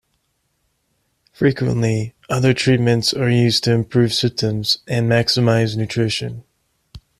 Frequently, 1.31 2.15
other 2.27 2.55
treatments 2.55 3.13
are 3.13 3.29
used 3.29 3.65
to 3.65 3.71
improve 3.71 4.13
symptoms 4.15 4.79
and 4.87 5.07
maximize 5.07 5.75
nutrition. 5.75 6.43